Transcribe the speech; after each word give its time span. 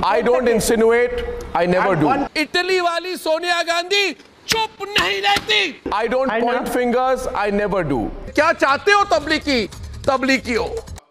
I 0.00 0.22
don't 0.22 0.48
insinuate. 0.48 1.24
I 1.54 1.66
never 1.66 1.94
do. 1.94 2.08
Italy 2.36 2.80
वाली 2.80 3.16
सोनिया 3.16 3.62
गांधी 3.62 4.12
चुप 4.48 4.82
नहीं 4.98 5.20
रहती 5.22 5.92
I 5.92 6.06
don't 6.08 6.30
point 6.44 6.68
fingers. 6.68 7.26
I 7.34 7.50
never 7.50 7.82
do. 7.84 8.00
क्या 8.34 8.52
चाहते 8.52 8.92
हो 8.92 9.04
तबलीगी 9.12 9.66
तबलीगी 10.08 10.54
हो 10.54 10.64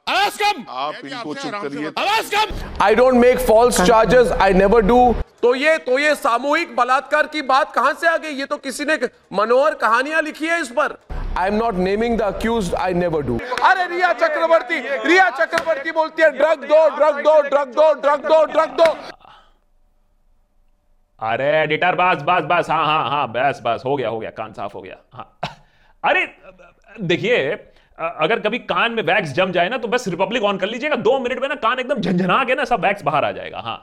आवाज़ 0.09 0.37
कम 0.43 0.65
आप 0.67 1.05
इनको 1.05 1.33
चुप 1.33 1.51
करिए 1.61 1.91
आवाज़ 1.97 2.31
कम 2.35 2.79
I 2.81 2.93
don't 2.95 3.19
make 3.25 3.39
false 3.51 3.77
charges. 3.85 4.31
I 4.47 4.51
never 4.53 4.81
do. 4.81 4.99
तो 5.43 5.53
ये 5.55 5.77
तो 5.79 5.97
ये 5.99 6.13
सामूहिक 6.15 6.75
बलात्कार 6.75 7.27
की 7.27 7.41
बात 7.43 7.71
कहाँ 7.75 7.93
से 7.93 8.07
आ 8.07 8.17
गई 8.17 8.33
ये 8.33 8.45
तो 8.45 8.57
किसी 8.59 8.85
ने 8.85 8.97
मनोहर 9.33 9.73
कहानियाँ 9.77 10.21
लिखी 10.21 10.47
है 10.47 10.59
इस 10.61 10.71
पर 10.71 10.97
I'm 11.33 11.57
not 11.57 11.75
naming 11.77 12.17
the 12.17 12.27
accused. 12.27 12.73
I 12.77 12.91
never 12.93 13.21
do. 13.23 13.39
अरे 13.63 13.85
रिया 13.87 14.11
चक्रवर्ती 14.13 14.79
रिया 15.07 15.29
चक्रवर्ती 15.31 15.91
बोलती 15.91 16.21
है 16.21 16.31
ड्रग 16.31 16.63
दो 16.63 16.79
ड्रग 16.95 17.21
दो 17.23 17.41
ड्रग 17.43 17.71
दो 17.73 17.93
ड्रग 18.01 18.25
दो 18.27 18.43
ड्रग 18.45 18.75
दो 18.77 18.89
अरे 21.19 21.49
एडिटर 21.53 21.95
बस 21.95 22.23
बस 22.27 22.43
बस 22.51 22.69
हाँ 22.69 22.85
हाँ 22.85 23.09
हाँ 23.09 23.27
बस 23.31 23.61
बस 23.65 23.83
हो 23.85 23.95
गया 23.95 24.09
हो 24.09 24.19
गया 24.19 24.29
कान 24.37 24.53
साफ़ 24.53 24.73
हो 24.73 24.81
गया 24.81 24.97
हाँ 25.13 25.55
अरे 26.03 26.25
देखिए 27.03 27.37
अगर 27.97 28.39
कभी 28.39 28.59
कान 28.67 28.91
में 28.91 29.03
वैक्स 29.03 29.31
जम 29.33 29.51
जाए 29.51 29.69
ना 29.69 29.77
तो 29.77 29.87
बस 29.87 30.07
रिपब्लिक 30.07 30.43
ऑन 30.43 30.57
कर 30.57 30.67
लीजिएगा 30.67 30.95
दो 31.07 31.17
मिनट 31.19 31.41
में 31.41 31.47
ना 31.49 31.55
कान 31.63 31.79
एकदम 31.79 32.01
झंझना 32.01 32.43
के 32.43 32.55
ना 32.55 32.65
सब 32.65 32.85
वैक्स 32.85 33.03
बाहर 33.03 33.25
आ 33.25 33.31
जाएगा 33.31 33.59
हाँ 33.59 33.77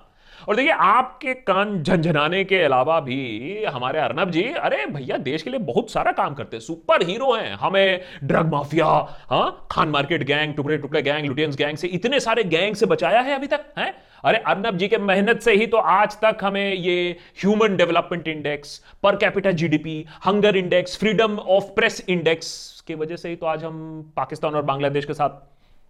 और 0.48 0.56
देखिए, 0.56 0.72
आपके 0.72 1.34
कान 1.34 1.82
झंझनाने 1.82 2.44
के 2.44 2.58
अलावा 2.58 3.00
भी 3.00 3.64
हमारे 3.64 3.98
अर्नब 3.98 4.30
जी, 4.30 4.42
अरे 4.42 4.86
भैया, 4.86 5.16
देश 5.16 5.42
के 5.42 5.50
लिए 5.50 5.60
बहुत 5.60 5.90
सारा 5.90 6.12
काम 6.12 6.34
करते 6.34 6.56
हैं। 6.56 6.60
सुपर 6.60 7.02
हीरो 7.02 7.32
हैं। 7.32 7.54
हमें 7.54 8.00
ड्रग 8.24 8.52
माफिया 8.52 8.86
हाँ 9.30 9.66
खान 9.70 9.88
मार्केट 9.88 10.22
गैंग, 10.22 10.54
टुकड़े 10.54 10.78
टुकड़े 10.78 11.02
गैंग 11.02 11.26
लुटियंस 11.26 11.56
गैंग 11.56 11.76
से 11.76 11.88
इतने 11.88 12.20
सारे 12.20 12.44
गैंग 12.44 12.74
से 12.74 12.86
बचाया 12.86 13.20
है 13.20 13.34
अभी 13.34 13.46
तक, 13.46 13.64
हैं? 13.78 13.94
अरे 14.24 14.38
अर्नब 14.38 14.76
जी 14.76 14.88
के 14.88 14.98
मेहनत 14.98 15.40
से 15.40 15.52
ही 15.54 15.66
तो 15.66 15.76
आज 15.76 16.16
तक 16.20 16.38
हमें 16.42 16.74
ये 16.74 17.16
human 17.42 17.76
development 17.76 18.28
index, 18.28 18.84
per 19.02 19.16
capita 19.16 19.52
GDP, 19.52 20.06
hunger 20.26 20.56
index, 20.56 20.98
freedom 20.98 21.38
of 21.38 21.64
press 21.64 22.04
index 22.08 22.80
की 22.86 22.94
वजह 22.94 23.16
से 23.16 23.28
ही 23.28 23.36
तो 23.36 23.46
आज 23.46 23.64
हम 23.64 24.12
पाकिस्तान 24.16 24.54
और 24.54 24.62
बांग्लादेश 24.62 25.04
के 25.04 25.14
साथ 25.14 25.28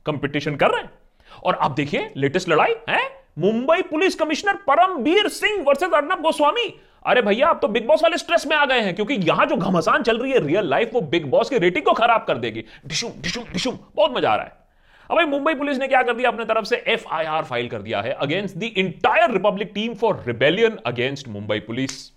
कंपटीशन 0.06 0.56
कर 0.56 0.70
रहे 0.70 0.80
हैं। 0.80 0.90
और 1.44 1.54
आप 1.54 1.70
देखिए, 1.70 2.10
लेटेस्ट 2.16 2.48
लड़ाई, 2.48 2.74
है? 2.88 3.17
Mumbai 3.38 3.82
police 3.82 4.14
commissioner 4.14 4.54
Parambir 4.66 5.28
Singh 5.30 5.62
versus 5.64 5.92
Arnab 5.94 6.22
Goswami. 6.22 6.72
अरे 7.06 7.22
भैया 7.22 7.48
अब 7.48 7.58
तो 7.62 7.68
बिग 7.68 7.86
बॉस 7.86 8.02
वाले 8.02 8.16
स्ट्रेस 8.18 8.46
में 8.46 8.56
आ 8.56 8.64
गए 8.66 8.80
हैं, 8.80 8.94
क्योंकि 8.94 9.14
यहाँ 9.14 9.46
जो 9.46 9.56
घमासान 9.56 10.02
चल 10.02 10.18
रही 10.18 10.32
है 10.32 10.46
रियल 10.46 10.68
लाइफ 10.70 10.90
वो 10.94 11.00
बिग 11.02 11.26
बॉस 11.30 11.50
की 11.50 11.58
रेटिंग 11.58 11.84
को 11.84 11.92
खराब 11.94 12.24
कर 12.24 12.38
देगी। 12.38 12.64
डिशुम 12.86 13.12
डिशुम 13.22 13.44
डिशुम, 13.52 13.78
बहुत 13.96 14.16
मज़ा 14.16 14.30
आ 14.30 14.34
रहा 14.34 14.44
है। 14.44 14.56
अब 15.10 15.16
भाई, 15.16 15.24
मुंबई 15.26 15.54
पुलिस 15.54 15.78
ने 15.78 15.88
क्या 15.88 16.02
कर 16.02 16.14
दिया? 16.14 16.30
अपने 16.30 16.44
तरफ़ 16.44 16.64
से 16.64 16.82
एफआईआर 16.88 17.44
फ़ाइल 17.44 17.68
कर 17.68 17.82
दिया 17.82 18.00
है 18.00 18.12
against 18.12 18.56
the 18.56 18.62
entire 18.62 19.30
Republic 19.32 19.70
team 19.74 19.94
for 19.94 20.22
rebellion 20.26 20.78
against 20.86 21.28
Mumbai 21.28 21.60
police. 21.62 22.10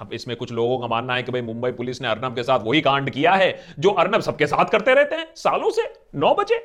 अब 0.00 0.12
इसमें 0.12 0.36
कुछ 0.36 0.52
लोगों 0.52 0.78
का 0.78 0.86
मानना 0.86 1.14
है 1.14 1.22
कि 1.22 1.32
भाई, 1.32 1.42
मुंबई 1.42 1.70
पुलिस 1.72 2.02
ने 2.02 2.08
अर्नब 2.08 2.34
के 2.36 2.42
साथ 2.42 2.60
वही 2.64 2.80
कांड 2.82 3.10
किया 3.10 3.32
है, 3.34 3.54
जो 3.78 3.90
अर्नब 3.92 4.20
सबके 4.22 4.46
साथ 4.46 4.70
करते 4.72 4.94
रहते 4.94 5.16
हैं, 5.16 5.26
सालों 5.36 5.70
से, 5.70 5.92
नौ 6.14 6.34
बजे 6.34 6.64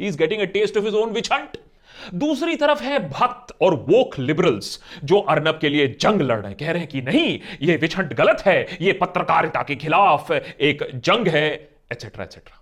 is 0.00 0.18
getting 0.18 0.42
a 0.42 0.52
taste 0.52 0.76
of 0.76 0.84
his 0.84 0.94
own 0.94 1.10
witch 1.12 1.32
hunt 1.32 1.56
दूसरी 2.14 2.56
तरफ़ 2.56 2.82
है 2.82 2.98
भक्त 3.10 3.54
और 3.62 3.74
वोक 3.88 4.18
लिबरल्स 4.18 4.78
जो 5.04 5.20
अर्नब 5.20 5.58
के 5.60 5.68
लिए 5.68 5.86
जंग 6.00 6.20
लड़ 6.20 6.38
रहे 6.38 6.48
हैं। 6.48 6.56
कह 6.58 6.70
रहे 6.70 6.80
हैं 6.80 6.88
कि 6.88 7.02
नहीं, 7.02 7.38
ये 7.62 7.76
विछंट 7.76 8.14
गलत 8.14 8.42
है, 8.46 8.66
ये 8.80 8.92
पत्रकारिता 8.92 9.62
के 9.62 9.76
खिलाफ 9.76 10.30
एक 10.32 10.88
जंग 10.94 11.28
है 11.28 11.46
एटसेट्रा 11.92 12.24
एटसेट्रा 12.24 12.56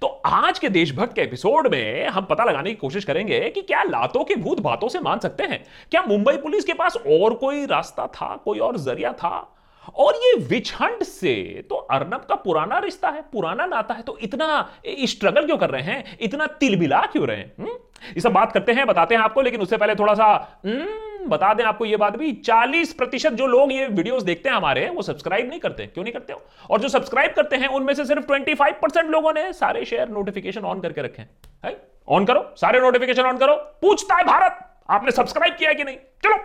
तो 0.00 0.06
आज 0.26 0.58
के 0.58 0.68
देशभक्त 0.68 1.14
के 1.14 1.22
एपिसोड 1.22 1.66
में 1.70 2.06
हम 2.08 2.24
पता 2.24 2.44
लगाने 2.44 2.70
की 2.70 2.76
कोशिश 2.76 3.04
करेंगे 3.04 3.40
कि 3.50 3.62
क्या 3.62 3.82
लातों 3.82 4.22
के 4.24 4.34
भूत 4.36 4.60
बातों 4.60 4.88
से 4.88 5.00
मान 5.00 5.18
सकते 5.18 5.44
हैं? 5.44 5.62
क्या 5.90 6.02
मुंबई 6.02 6.36
पुलिस 6.36 6.64
के 6.64 6.72
पास 6.72 6.96
और 6.96 7.34
कोई 7.34 7.66
रास्ता 7.66 8.06
था, 8.06 8.34
कोई 8.36 8.58
और 8.58 8.76
ज़रिया 8.76 9.12
था? 9.12 9.50
और 9.96 10.14
ये 10.16 10.58
हंट 10.74 11.02
से 11.02 11.34
तो 11.70 11.76
अर्नब 11.76 12.26
का 12.28 12.34
पुराना 12.34 12.78
रिश्ता 12.78 13.08
है, 13.08 13.22
पुराना 13.32 13.66
नाता 13.66 13.94
है 13.94 14.02
तो 14.02 14.16
इतना 14.18 14.68
स्ट्रगल 14.86 15.46
क्यों 15.46 15.58
कर 15.58 15.70
रहे 15.70 15.82
हैं? 15.82 16.18
इतना 16.20 16.46
तिलबिला 16.46 17.00
क्यों 17.02 17.26
रहे 17.26 17.36
हैं? 17.36 17.52
हम्म? 17.58 17.76
ये 18.02 18.20
सब 18.20 18.32
बात 18.32 18.52
करते 18.52 18.72
हैं 18.72 18.86
बताते 18.86 19.14
हैं 19.14 19.22
आपको 19.22 19.42
लेकिन 19.42 19.60
उससे 19.60 19.76
पहले 19.76 19.94
थोड़ा 19.94 20.14
सा 20.14 20.26
हम्म, 20.66 21.28
बता 21.28 21.52
दें 21.54 21.64
आपको 21.64 21.84
ये 21.84 21.96
बात 21.96 22.16
भी। 22.16 22.32
40 22.44 22.92
प्रतिशत 22.92 23.32
जो 23.32 23.46
लोग 23.46 23.72
ये 23.72 23.86
वीडियोस 23.86 24.22
देखते 24.22 24.48
हैं 24.48 24.56
हमारे 24.56 24.88
वो 24.90 25.02
सब्सक्राइब 25.02 25.48
नहीं 25.48 25.60
करते। 25.60 25.86
क्यों 25.86 26.04
नहीं 26.04 26.12
करते 26.12 26.32
हो 26.32 26.42
और 26.70 26.80
जो 26.80 26.88
सब्सक्राइब 26.88 27.32
करते 27.36 27.56
हैं 27.56 27.68
उनमें 27.68 27.94
से 27.94 28.04
सिर्फ़ 28.04 28.26
25 28.26 28.74
परसेंट 28.82 29.10
लोगों 29.10 29.32
ने 29.32 29.52
सारे 29.52 29.84
शेयर 29.84 30.08
नोटिफिकेशन 30.08 30.60
ऑन 30.60 30.80
करके 30.80 31.02
रखे 31.02 31.22
हैं। 31.22 31.76
ऑन 32.08 32.24
करो 32.24 32.54
सारे 32.56 32.80
नोटिफिकेशन 32.80 33.22
ऑन 33.22 33.38
करो। 33.38 33.54
पूछता 33.82 34.16
है 34.16 34.24
भारत 34.24 34.58
आपने 34.90 35.10
सब्सक्राइब 35.10 35.54
किया 35.54 35.72
कि 35.72 35.84
नहीं? 35.84 35.96
चलो। 35.96 36.36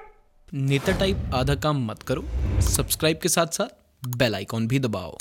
नेता 0.54 1.00
टाइप 1.00 1.32
आधा 1.36 1.56
काम 1.56 1.86
मत 1.88 2.04
करो। 2.04 2.22
सब्सक्राइब 2.62 3.20
के 3.24 3.30
साथ 3.30 3.48
साथ 3.48 4.18
बेल 4.18 4.36
आइकॉन 4.36 4.68
भी 4.68 4.80
दबाओ। 4.80 5.18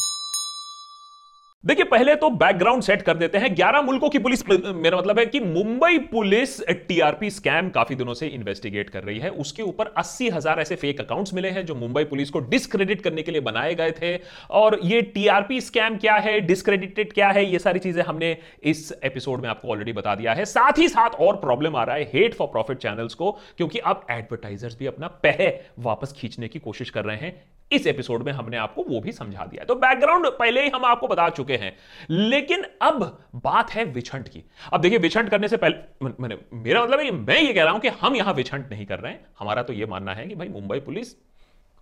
देखिए, 1.68 1.84
पहले 1.84 2.14
तो 2.16 2.28
बैकग्राउंड 2.32 2.82
सेट 2.82 3.02
कर 3.02 3.16
देते 3.16 3.38
हैं। 3.38 3.48
11 3.54 3.82
मुल्कों 3.82 4.08
की 4.10 4.18
पुलिस, 4.18 4.42
मेरा 4.48 4.98
मतलब 4.98 5.18
है 5.18 5.24
कि 5.26 5.40
मुंबई 5.40 5.98
पुलिस 6.12 6.60
टीआरपी 6.88 7.30
स्कैम 7.30 7.68
काफ़ी 7.70 7.96
दिनों 7.96 8.14
से 8.14 8.26
इन्वेस्टिगेट 8.28 8.90
कर 8.90 9.02
रही 9.02 9.18
है। 9.18 9.30
उसके 9.36 9.62
ऊपर 9.62 9.92
अस्सी 9.96 10.28
हज़ार 10.28 10.60
ऐसे 10.60 10.76
फेक 10.76 11.00
अकाउंट्स 11.00 11.34
मिले 11.34 11.48
हैं 11.48 11.64
जो 11.66 11.74
मुंबई 11.74 12.04
पुलिस 12.04 12.30
को 12.30 12.40
डिस्क्रेडिट 12.46 13.02
करने 13.02 13.22
के 13.22 13.32
लिए 13.32 13.40
बनाए 13.40 13.74
गए 13.74 13.90
थे। 13.92 14.14
और 14.52 14.78
ये 14.84 15.02
टीआरपी 15.10 15.60
स्कैम 15.60 15.96
क्या 15.96 16.14
है? 16.16 16.40
डिस्क्रेडिटेड 16.42 17.12
क्या 17.12 17.28
है? 17.30 17.44
ये 17.44 17.58
सारी 17.58 17.78
चीज़ें 17.78 18.02
हमने 18.02 18.36
इस 18.64 18.92
एपिसोड 19.04 19.42
में 19.42 19.48
आपको 19.48 19.68
ऑलरेडी 19.68 19.92
बता 19.92 20.14
दिया 20.14 20.32
है। 20.32 20.44
साथ 20.46 20.78
ही 20.78 20.88
साथ 20.88 21.20
और 21.20 21.36
प्रॉब्लम 21.36 21.76
आ 21.76 21.84
रहा 21.84 21.96
है 21.96 22.10
हेट 22.14 22.34
फॉर 22.34 22.48
प्रॉफिट 22.48 22.78
चैनल्स 22.78 23.14
को, 23.14 23.30
क्योंकि 23.56 23.78
अब 23.80 24.06
एडवर्टाइजर्स 24.10 24.78
भी 24.78 24.86
अपना 24.86 25.06
पह 25.26 25.48
वापस 25.80 26.14
खींचने 26.18 26.48
की 26.48 26.58
कोशिश 26.60 26.90
कर 26.90 27.04
रहे 27.04 27.16
हैं। 27.16 27.57
इस 27.70 27.86
एपिसोड 27.86 28.22
में 28.22 28.32
हमने 28.32 28.56
आपको 28.56 28.82
वो 28.84 29.00
भी 29.00 29.12
समझा 29.12 29.44
दिया। 29.44 29.64
तो 29.64 29.74
बैकग्राउंड 29.76 30.26
पहले 30.28 30.62
ही 30.62 30.70
हम 30.70 30.84
आपको 30.84 31.08
बता 31.08 31.28
चुके 31.30 31.56
हैं, 31.56 31.74
लेकिन 32.10 32.64
अब 32.82 33.02
बात 33.36 33.70
है 33.70 33.84
विछंट 33.84 34.28
की। 34.28 34.44
अब 34.72 34.80
देखिए, 34.80 34.98
विछंट 34.98 35.28
करने 35.28 35.48
से 35.48 35.56
पहले 35.56 36.06
मैंने, 36.10 36.38
मेरा 36.54 36.82
मतलब 36.84 37.00
है 37.00 37.10
मैं 37.10 37.40
ये 37.40 37.52
कह 37.52 37.62
रहा 37.62 37.72
हूँ 37.72 37.80
कि 37.80 37.88
हम 38.00 38.16
यहाँ 38.16 38.34
विछंट 38.34 38.70
नहीं 38.70 38.86
कर 38.86 38.98
रहे 38.98 39.12
हैं। 39.12 39.26
हमारा 39.38 39.62
तो 39.62 39.72
ये 39.72 39.86
मानना 39.86 40.14
है 40.14 40.26
कि 40.26 40.34
भाई 40.34 40.48
मुंबई 40.48 40.80
पुलिस 40.80 41.14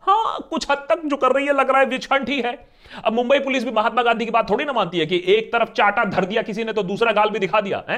हाँ 0.07 0.47
कुछ 0.51 0.71
हद 0.71 0.87
तक 0.89 1.03
जो 1.05 1.17
कर 1.17 1.33
रही 1.33 1.47
है, 1.47 1.53
लग 1.53 1.71
रहा 1.71 1.81
है 1.81 1.87
विछंट 1.87 2.29
ही 2.29 2.41
है। 2.41 2.69
अब 3.05 3.13
मुंबई 3.13 3.39
पुलिस 3.39 3.65
भी 3.65 3.71
महात्मा 3.71 4.03
गांधी 4.03 4.25
की 4.25 4.31
बात 4.31 4.51
थोड़ी 4.51 4.65
ना 4.65 4.73
मानती 4.73 4.99
है 4.99 5.07
कि 5.07 5.23
एक 5.27 5.53
तरफ़ 5.53 5.71
चाटा 5.71 6.05
धर 6.05 6.25
दिया 6.25 6.43
किसी 6.43 6.65
ने 6.65 6.73
तो 6.73 6.83
दूसरा 6.83 7.13
गाल 7.13 7.31
भी 7.31 7.39
दिखा 7.39 7.61
दिया, 7.61 7.85
है? 7.89 7.97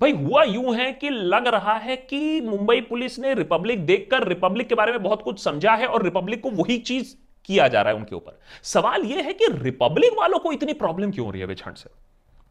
भाई, 0.00 0.12
हुआ 0.12 0.42
यूँ 0.42 0.74
है 0.74 0.92
कि 0.92 1.10
लग 1.10 1.46
रहा 1.46 1.74
है 1.74 1.96
कि 1.96 2.40
मुंबई 2.40 2.80
पुलिस 2.80 3.18
ने 3.18 3.34
रिपब्लिक 3.34 3.86
देखकर 3.86 4.26
रिपब्लिक 4.28 4.68
के 4.68 4.74
बारे 4.74 4.92
में 4.92 5.02
बहुत 5.02 5.22
कुछ 5.22 5.42
समझा 5.44 5.74
है 5.74 5.86
और 5.86 6.02
रिपब्लिक 6.02 6.42
को 6.42 6.50
वही 6.50 6.78
चीज़ 6.78 7.14
किया 7.44 7.68
जा 7.68 7.82
रहा 7.82 7.92
है 7.92 7.98
उनके 7.98 8.14
ऊपर। 8.16 8.38
सवाल 8.62 9.02
यह 9.02 9.22
है 9.22 9.32
कि 9.32 9.46
रिपब्लिक 9.52 10.18
वालों 10.18 10.38
को 10.38 10.52
इतनी 10.52 10.72
प्रॉब्लम 10.72 11.10
क्यों 11.10 11.26
हो 11.26 11.32
रही 11.32 11.40
है 11.40 11.46
विछंट 11.46 11.76
से? 11.76 11.90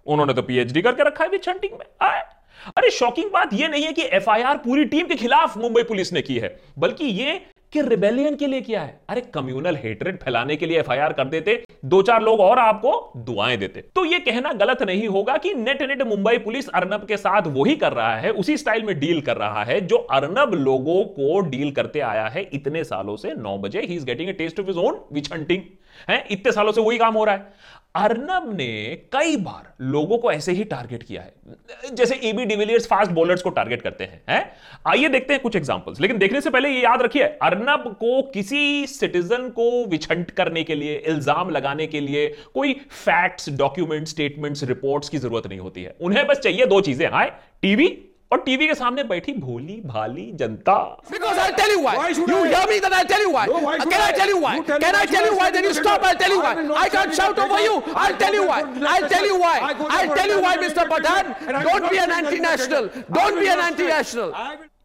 उन्होंने 0.05 0.33
तो 0.33 0.41
पीएचडी 0.41 0.81
करके 0.81 1.03
रखा 1.03 1.23
है 1.23 1.29
विछंटिंग 1.29 1.73
में, 1.73 1.85
आए। 2.01 2.21
अरे, 2.77 2.89
शॉकिंग 2.89 3.29
बात 3.31 3.53
यह 3.53 3.67
नहीं 3.67 3.83
है 3.83 3.93
कि 3.93 4.01
एफआईआर 4.01 4.57
पूरी 4.57 4.85
टीम 4.85 5.07
के 5.07 5.15
खिलाफ 5.15 5.57
मुंबई 5.57 5.83
पुलिस 5.83 6.13
ने 6.13 6.21
की 6.21 6.37
है, 6.39 6.59
बल्कि 6.79 7.05
यह 7.05 7.41
कि 7.77 7.81
रिबेलियन 7.83 8.35
के 8.35 8.47
लिए 8.47 8.61
किया 8.61 8.81
है। 8.81 8.99
अरे 9.09 9.21
कम्युनल 9.33 9.75
हेटरेट 9.75 10.21
फैलाने 10.23 10.55
के 10.55 10.65
लिए 10.65 10.79
एफआईआर 10.79 11.13
कर 11.13 11.25
देते 11.25 11.61
दो 11.85 12.01
चार 12.01 12.21
लोग 12.23 12.39
और 12.39 12.59
आपको 12.59 12.91
दुआएँ 13.17 13.57
देते। 13.57 13.81
तो 13.95 14.05
यह 14.05 14.19
कहना 14.19 14.53
गलत 14.55 14.81
नहीं 14.83 15.07
होगा 15.07 15.37
कि 15.37 15.53
net 15.53 15.81
net 15.81 16.01
Mumbai 16.07 16.37
police 16.37 16.69
Arnab 16.69 17.05
के 17.05 17.17
साथ 17.17 17.47
वही 17.47 17.75
कर 17.75 17.93
रहा 17.93 18.15
है, 18.15 18.31
उसी 18.31 18.57
स्टाइल 18.57 18.83
में 18.83 18.99
डील 18.99 19.21
कर 19.21 19.37
रहा 19.37 19.63
है, 19.63 19.79
जो 19.81 19.97
अर्नब 19.97 20.53
लोगों 20.53 21.03
को 21.13 21.39
डील 21.49 21.71
करते 21.71 21.99
आया 22.01 22.27
है 22.27 22.49
इतने 22.53 22.83
सालों 22.83 23.15
से, 23.15 23.33
नौ 23.33 23.57
बजे 23.57 23.81
he 23.81 23.95
is 23.95 24.05
getting 24.05 24.29
a 24.29 24.33
taste 24.33 24.59
of 24.59 24.67
his 24.67 24.77
own 24.77 24.99
witch 25.13 25.31
hunting 25.33 25.61
है? 26.09 26.23
इतने 26.31 26.51
सालों 26.51 26.71
से 26.71 26.81
वही 26.81 26.97
काम 26.97 27.13
हो 27.13 27.23
रहा 27.23 27.35
है। 27.35 27.75
अर्नब 27.95 28.51
ने 28.55 28.95
कई 29.13 29.35
बार 29.37 29.73
लोगों 29.83 30.17
को 30.17 30.31
ऐसे 30.31 30.51
ही 30.51 30.63
टारगेट 30.63 31.03
किया 31.03 31.21
है। 31.21 31.95
जैसे 31.95 32.15
AB 32.23 32.45
de Villiers 32.45 32.87
fast 32.87 33.11
bowlers 33.11 33.41
को 33.41 33.49
टारगेट 33.49 33.81
करते 33.81 34.03
हैं 34.03 34.21
हैं? 34.29 34.51
आइए 34.87 35.09
देखते 35.09 35.33
हैं 35.33 35.41
कुछ 35.41 35.55
एग्जांपल्स 35.55 36.01
लेकिन 36.01 36.17
देखने 36.17 36.41
से 36.41 36.49
पहले 36.49 36.69
ये 36.69 36.81
याद 36.81 37.01
रखिए, 37.01 37.23
अर्नब 37.23 37.95
को 37.99 38.21
किसी 38.31 38.87
सिटीजन 38.87 39.49
को 39.49 39.85
विछंट 39.85 40.31
करने 40.31 40.63
के 40.63 40.75
लिए, 40.75 40.95
इल्ज़ाम 40.97 41.49
लगाने 41.49 41.87
के 41.87 41.99
लिए 41.99 42.27
कोई 42.53 42.73
फैक्ट्स 42.91 43.49
डॉक्यूमेंट 43.57 44.07
स्टेटमेंट्स 44.07 44.63
रिपोर्ट्स 44.63 45.09
की 45.09 45.17
ज़रूरत 45.17 45.47
नहीं 45.47 45.59
होती 45.59 45.83
है। 45.83 45.95
उन्हें 46.01 46.25
बस 46.27 46.39
चाहिए 46.39 46.65
दो 46.65 46.81
चीज़ें 46.81 47.07
हाय 47.07 47.31
टीवी 47.61 47.87
और 48.31 48.39
टीवी 48.41 48.67
के 48.67 48.73
सामने 48.75 49.03
बैठी 49.03 49.33
भोली 49.33 49.81
भाली 49.85 50.31
जनता। 50.35 50.73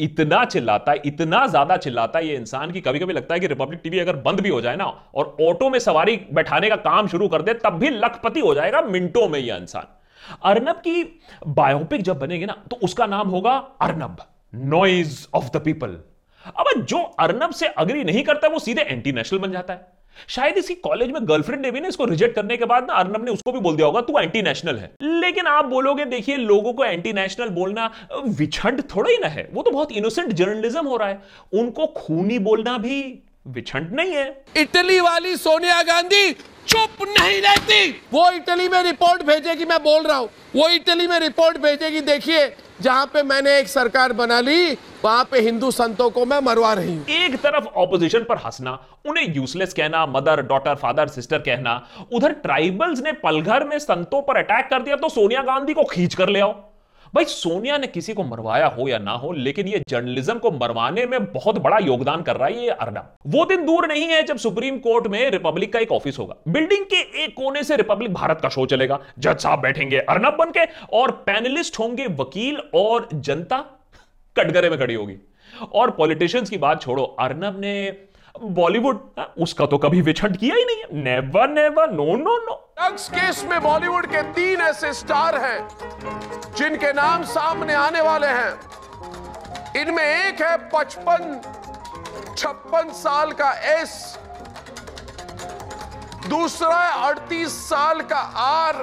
इतना 0.00 0.44
चिल्लाता 0.44 0.92
है 0.92 1.00
इतना 1.04 1.46
ज़्यादा 1.46 1.76
चिल्लाता 1.76 2.18
है 2.18 2.26
ये 2.28 2.36
इंसान 2.36 2.70
की 2.70 2.80
कभी 2.80 2.98
कभी 2.98 3.12
लगता 3.12 3.34
है 3.34 3.40
कि 3.40 3.46
रिपब्लिक 3.46 3.80
टीवी 3.82 3.98
अगर 3.98 4.16
बंद 4.18 4.40
भी 4.40 4.48
हो 4.48 4.60
जाए 4.60 4.76
ना 4.76 4.84
और 5.14 5.36
ऑटो 5.42 5.68
में 5.70 5.78
सवारी 5.78 6.16
बैठाने 6.32 6.68
का 6.68 6.76
काम 6.86 7.08
शुरू 7.08 7.28
कर 7.28 7.42
दे 7.42 7.54
तब 7.54 7.78
भी 7.78 7.90
लखपति 7.90 8.40
हो 8.40 8.54
जाएगा 8.54 8.82
मिनटों 8.82 9.28
में 9.28 9.38
यह 9.38 9.56
इंसान। 9.56 9.86
अर्नब 10.42 10.76
की 10.76 11.02
बायोपिक 11.46 12.02
जब 12.02 12.18
बनेगी 12.18 12.46
ना 12.46 12.62
तो 12.70 12.76
उसका 12.82 13.06
नाम 13.06 13.28
होगा 13.28 13.56
Arnab 13.80 14.16
noise 14.54 15.26
of 15.34 15.50
the 15.50 15.62
people 15.64 15.98
अब 16.46 16.80
जो 16.80 16.98
अर्नब 16.98 17.50
से 17.50 17.66
अग्री 17.66 18.04
नहीं 18.04 18.22
करता, 18.22 18.48
वो 18.48 18.58
सीधे 18.58 18.82
एंटी 18.82 19.12
नेशनल 19.12 19.38
बन 19.38 19.52
जाता 19.52 19.74
है। 19.74 19.86
शायद 20.28 20.56
इसी 20.58 20.74
कॉलेज 20.74 21.10
में 21.10 21.28
गर्लफ्रेंड 21.28 21.62
ने 21.62 21.70
भी 21.70 21.80
ना 21.80 21.88
इसको 21.88 22.04
रिजेक्ट 22.04 22.34
करने 22.36 22.56
के 22.56 22.64
बाद 22.64 22.86
ना 22.88 22.94
अर्नब 22.94 23.24
ने 23.24 23.30
उसको 23.30 23.52
भी 23.52 23.60
बोल 23.60 23.76
दिया 23.76 23.86
होगा, 23.86 24.00
तू 24.00 24.18
एंटी 24.18 24.42
नेशनल 24.42 24.78
है। 24.78 24.90
लेकिन 25.02 25.46
आप 25.46 25.64
बोलोगे, 25.64 26.04
देखिए, 26.04 26.36
लोगों 26.36 26.72
को 26.72 26.84
एंटी 26.84 27.12
नेशनल 27.12 27.48
बोलना 27.48 27.90
विछंड 28.28 28.82
थोड़ा 28.96 29.10
ही 29.10 29.16
ना 29.18 29.28
है। 29.28 29.48
वो 29.52 29.62
तो 29.62 29.70
बहुत 29.70 29.92
इनोसेंट 29.92 30.32
जर्नलिज्म 30.32 30.86
हो 30.86 30.96
रहा 30.96 31.08
है। 31.08 31.22
उनको 31.52 31.86
खूनी 31.86 32.38
बोलना 32.38 32.76
भी 32.78 33.22
विछंड 33.46 33.92
नहीं 33.92 34.14
है। 34.14 34.44
इटली 34.56 34.98
वाली 35.00 35.36
सोनिया 35.36 35.82
गांधी 35.82 36.32
चुप 36.32 37.02
नहीं 37.08 37.40
रहती। 37.42 37.90
वो 38.12 38.30
इटली 38.30 38.68
में 38.68 38.82
रिपोर्ट 38.82 39.22
भेजेगी 39.22 39.64
मैं 39.64 39.82
बोल 39.82 40.02
रहा 40.02 40.16
हूँ। 40.16 40.28
वो 40.56 40.68
इटली 40.70 41.06
में 41.06 41.18
रिपोर्ट 41.20 41.58
भेजेगी 41.58 42.00
देखिए 42.02 42.46
जहाँ 42.80 43.06
पे 43.06 43.22
मैंने 43.22 43.58
एक 43.58 43.68
सरकार 43.68 44.12
बना 44.12 44.40
ली 44.40 44.72
वहाँ 45.04 45.24
पे 45.30 45.40
हिंदू 45.40 45.70
संतों 45.70 46.08
को 46.10 46.24
मैं 46.26 46.40
मरवा 46.40 46.72
रही 46.72 46.94
हूँ। 46.96 47.06
एक 47.08 47.36
तरफ़ 47.36 47.64
ऑपोजिशन 47.76 48.24
पर 48.24 48.36
हंसना 48.36 48.78
उन्हें 49.06 49.34
यूजलेस 49.36 49.72
कहना 49.72 50.04
मदर 50.06 50.42
डॉटर 50.42 50.74
फादर 50.74 51.08
सिस्टर 51.08 51.38
कहना 51.40 51.80
उधर 52.12 52.32
ट्राइबल्स 52.42 53.02
ने 53.02 53.12
पलघर 53.22 53.64
में 53.64 53.78
संतों 53.78 54.22
पर 54.22 54.36
अटैक 54.36 54.68
कर 54.70 54.82
दिया 54.82 54.96
तो 54.96 55.08
सोनिया 55.08 55.42
गांधी 55.42 55.74
को 55.74 55.84
खींच 55.84 56.14
कर 56.14 56.28
ले 56.28 56.40
आओ। 56.40 56.52
भाई 57.14 57.24
सोनिया 57.24 57.76
ने 57.78 57.86
किसी 57.86 58.12
को 58.14 58.24
मरवाया 58.24 58.66
हो 58.66 58.86
या 58.88 58.98
ना 58.98 59.12
हो 59.12 59.32
लेकिन 59.32 59.66
ये 59.68 59.82
जर्नलिज्म 59.88 60.38
को 60.38 60.50
मरवाने 60.50 61.04
में 61.06 61.24
बहुत 61.32 61.58
बड़ा 61.58 61.78
योगदान 61.78 62.22
कर 62.22 62.36
रहा 62.36 62.48
है 62.48 62.62
ये 62.62 62.70
अर्नब 62.70 63.16
वो 63.26 63.44
दिन 63.44 63.64
दूर 63.66 63.86
नहीं 63.86 64.04
है 64.04 64.22
जब 64.22 64.36
सुप्रीम 64.36 64.78
कोर्ट 64.78 65.06
में 65.06 65.30
रिपब्लिक 65.30 65.72
का 65.72 65.78
एक 65.78 65.92
ऑफ़िस 65.92 66.18
होगा। 66.18 66.36
बिल्डिंग 66.48 66.84
के 66.84 67.00
एक 67.24 67.34
कोने 67.36 67.62
से 67.64 67.76
रिपब्लिक 67.76 68.12
भारत 68.14 68.40
का 68.42 68.48
शो 68.48 68.64
चलेगा। 68.66 68.98
जज 69.18 69.38
साहब 69.38 69.60
बैठेंगे 69.60 69.98
अर्नब 69.98 70.36
बन 70.38 70.50
के 70.50 70.64
और 70.92 71.10
पैनलिस्ट 71.26 71.78
होंगे 71.78 72.06
वकील 72.18 72.58
और 72.74 73.08
जनता 73.14 73.58
कटघरे 74.36 74.70
में 74.70 74.78
खड़ी 74.78 74.94
होगी। 74.94 75.16
और 75.72 75.90
पॉलिटिशियंस 75.90 76.50
की 76.50 76.58
बात 76.58 76.82
छोड़ो 76.82 77.02
अर्नब 77.20 77.60
ने 77.60 77.74
बॉलीवुड 78.34 79.00
हाँ, 79.18 79.32
उसका 79.38 79.66
तो 79.66 79.78
कभी 79.78 80.00
विछंड 80.02 80.36
किया 80.36 80.56
ही 80.56 80.64
नहीं 80.64 80.76
है। 80.76 81.02
Never 81.04 81.48
never 81.50 81.90
no 81.92 82.04
no 82.16 82.36
no 82.46 82.54
drugs 82.82 83.08
case 83.08 83.42
में 83.44 83.60
बॉलीवुड 83.62 84.06
के 84.06 84.22
तीन 84.34 84.60
ऐसे 84.60 84.92
स्टार 84.92 85.36
हैं, 85.40 85.58
जिनके 86.56 86.92
नाम 86.92 87.24
सामने 87.24 87.74
आने 87.74 88.00
वाले 88.00 88.26
हैं। 88.26 89.80
इनमें 89.80 90.02
एक 90.02 90.40
है 90.42 90.56
पचपन, 90.68 91.40
छप्पन 92.36 92.92
साल 92.92 93.32
का 93.32 93.52
एस, 93.72 93.94
दूसरा 96.28 96.78
है 96.78 97.06
अड़तीस 97.06 97.60
साल 97.68 98.00
का 98.02 98.20
आर, 98.42 98.82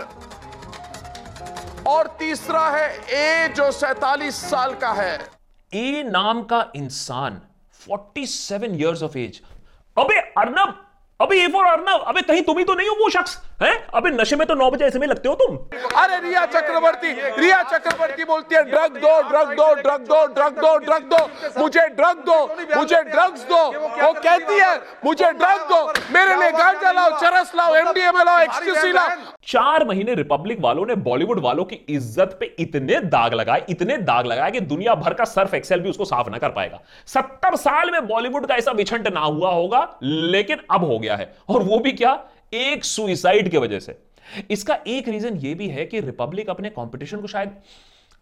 और 1.88 2.16
तीसरा 2.20 2.68
है 2.70 2.90
ए, 2.90 3.54
जो 3.54 3.72
सैतालीस 3.72 4.42
साल 4.50 4.76
का 4.76 4.92
है। 4.94 5.16
ए 5.72 6.04
नाम 6.08 6.44
का 6.44 6.66
इंसान 6.76 7.42
47 7.82 8.76
इयर्स 8.76 9.04
ऑफ़ 9.04 9.18
एज 9.18 9.42
अबे 9.98 10.20
अर्नब! 10.38 10.86
अबे 11.20 11.38
ए 11.38 11.48
फॉर 11.54 11.66
अर्नब 11.66 12.04
अबे 12.08 12.22
कहीं 12.24 12.42
तुम 12.44 12.58
ही 12.58 12.64
तो 12.64 12.74
नहीं 12.74 12.88
हो 12.90 12.96
वो 12.96 13.10
शख्स 13.12 13.38
हैं? 13.62 13.74
अबे 13.94 14.10
नशे 14.12 14.36
में 14.36 14.46
तो 14.48 14.56
नौ 14.56 14.70
बजे 14.72 14.86
ऐसे 14.86 15.00
में 15.00 15.06
लगते 15.08 15.30
हो 15.30 15.34
तुम। 15.36 15.56
अरे 16.00 16.20
रिया 16.20 16.46
चक्रवर्ती 16.46 17.12
रिया 17.40 17.62
चक्रवर्ती 17.64 18.24
बोलती 18.26 18.56
है 18.56 18.64
ड्रग 18.70 18.96
दो 18.98 19.12
ड्रग 19.30 19.52
दो 19.56 19.74
ड्रग 19.82 20.06
दो 20.06 20.26
ड्रग 20.28 20.60
दो 20.60 20.78
ड्रग 20.80 21.10
दो। 21.10 21.20
मुझे 21.58 21.88
ड्रग 21.90 22.22
दो 22.28 22.38
मुझे 22.76 23.02
ड्रग्स 23.06 23.44
दो। 23.50 23.60
वो 23.98 24.12
कहती 24.14 24.60
है 24.60 24.76
मुझे 25.06 25.32
ड्रग 25.34 25.66
दो। 25.70 25.82
मेरे 26.14 26.36
लिए 26.36 26.52
गांजा 26.52 26.92
लाओ 26.92 27.10
चरस 27.20 27.52
लाओ 27.56 27.76
एमडीएमए 27.76 28.24
लाओ 28.24 28.40
एक्सक्यूसी 28.44 28.92
लाओ। 28.92 29.10
चार 29.48 29.86
महीने 29.88 30.16
रिपब्लिक 30.16 30.62
वालों 30.62 30.86
ने 30.86 30.96
बॉलीवुड 31.10 31.40
वालों 31.42 31.66
की 31.66 31.84
इज़्ज़त 31.90 32.38
पे 32.40 32.54
इतने 32.60 33.00
दाग 33.10 33.34
लगाए 33.34 33.66
इतने 33.70 33.98
दाग 34.06 34.28
लगाए 34.28 34.52
कि 34.52 34.60
दुनिया 34.72 34.96
भर 34.96 35.14
का 35.14 35.26
सर्फ 35.26 35.54
एक्सेल 35.54 35.80
भी 35.82 35.90
उसको 35.90 36.06
साफ़ 36.06 36.30
ना 36.30 36.38
कर 36.38 36.50
पाएगा। 36.52 36.82
सत्तर 37.08 37.56
साल 37.58 37.92
में 37.92 38.08
बॉलीवुड 38.08 38.46
का 38.46 38.56
ऐसा 38.56 38.72
विछंट 38.74 39.08
ना 39.14 39.20
हुआ 39.20 39.52
होगा 39.52 39.88
लेकिन 40.02 40.66
अब 40.72 40.84
हो 40.84 41.00
गया। 41.00 41.08
है। 41.16 41.34
और 41.50 41.64
वो 41.64 41.80
भी 41.80 41.92
क्या? 41.92 42.24
एक 42.54 42.86
सुइसाइड 42.86 43.50
की 43.52 43.58
वजह 43.58 43.80
से। 43.80 43.98
इसका 44.52 44.78
एक 44.88 45.10
रीजन 45.10 45.38
ये 45.38 45.54
भी 45.54 45.68
है 45.68 45.86
कि 45.86 46.00
रिपब्लिक 46.00 46.50
अपने 46.50 46.70
कंपटीशन 46.70 47.18
को 47.18 47.28
शायद 47.28 47.52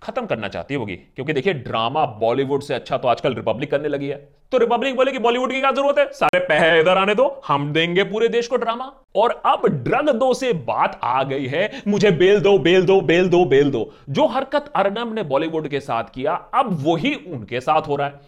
खत्म 0.01 0.25
करना 0.25 0.47
चाहती 0.47 0.73
होगी। 0.73 0.95
क्योंकि 0.95 1.33
देखिए 1.33 1.53
ड्रामा 1.53 2.05
बॉलीवुड 2.05 2.63
से 2.63 2.73
अच्छा 2.73 2.97
तो 2.97 3.07
आजकल 3.07 3.33
रिपब्लिक 3.33 3.71
करने 3.71 3.87
लगी 3.87 4.07
है। 4.07 4.15
तो 4.51 4.57
रिपब्लिक 4.57 4.95
बोले 4.95 5.11
कि 5.11 5.19
बॉलीवुड 5.19 5.51
की 5.51 5.59
क्या 5.59 5.71
ज़रूरत 5.71 5.99
है? 5.99 6.05
सारे 6.11 6.39
पैसे 6.39 6.79
इधर 6.79 6.97
आने 6.97 7.15
दो, 7.15 7.41
हम 7.47 7.71
देंगे 7.73 8.03
पूरे 8.03 8.27
देश 8.27 8.47
को 8.47 8.55
ड्रामा 8.55 8.91
और 9.15 9.41
अब 9.45 9.65
ड्रग 9.67 10.09
दो 10.09 10.33
से 10.33 10.53
बात 10.53 10.99
आ 11.03 11.23
गई 11.23 11.45
है। 11.45 11.81
मुझे 11.87 12.11
बेल 12.11 12.39
दो 12.39 12.57
बेल 12.59 12.85
दो 12.85 13.01
बेल 13.01 13.29
दो 13.29 13.45
बेल 13.45 13.71
दो। 13.71 13.91
जो 14.09 14.27
हरकत 14.27 14.71
अर्नब 14.75 15.15
ने 15.15 15.23
बॉलीवुड 15.23 15.67
के 15.67 15.79
साथ 15.79 16.03
किया, 16.13 16.33
अब 16.33 16.77
वही 16.87 17.13
उनके 17.15 17.61
साथ 17.61 17.81
हो 17.81 17.95
रहा 17.95 18.07
है। 18.07 18.19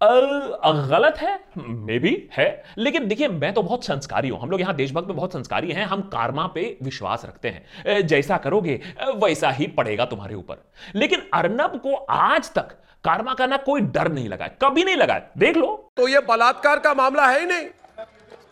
गलत 0.00 1.16
है? 1.18 1.38
मे 1.58 1.98
भी 1.98 2.28
है। 2.32 2.64
लेकिन 2.78 3.06
देखिए, 3.08 3.28
मैं 3.28 3.52
तो 3.54 3.62
बहुत 3.62 3.84
संस्कारी 3.84 4.28
हूँ। 4.28 4.40
हम 4.40 4.50
लोग 4.50 4.60
यहाँ 4.60 4.74
देशभक्त 4.74 5.08
में 5.08 5.16
बहुत 5.16 5.32
संस्कारी 5.32 5.72
हैं। 5.72 5.84
हम 5.84 6.02
कारमा 6.08 6.46
पे 6.46 6.76
विश्वास 6.82 7.24
रखते 7.24 7.48
हैं। 7.48 8.06
जैसा 8.06 8.36
करोगे 8.36 8.80
वैसा 9.16 9.50
ही 9.50 9.66
पड़ेगा 9.68 10.04
तुम्हारे 10.04 10.34
ऊपर। 10.34 10.64
लेकिन 10.94 11.22
अर्नब 11.34 11.80
को 11.82 11.94
आज 12.10 12.52
तक 12.52 12.76
कारमा 13.04 13.34
का 13.34 13.46
ना 13.46 13.56
कोई 13.56 13.80
डर 13.80 14.08
नहीं 14.12 14.28
लगा 14.28 14.46
कभी 14.62 14.84
नहीं 14.84 14.96
लगा 14.96 15.20
देख 15.38 15.56
लो। 15.56 15.90
तो 15.96 16.08
ये 16.08 16.20
बलात्कार 16.20 16.78
का 16.78 16.94
मामला 16.94 17.26
है 17.26 17.40
ही 17.40 17.46
नहीं। 17.46 17.66